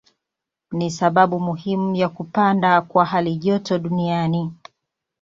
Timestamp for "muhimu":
1.39-1.95